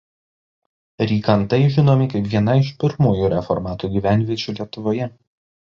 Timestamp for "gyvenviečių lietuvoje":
3.99-5.15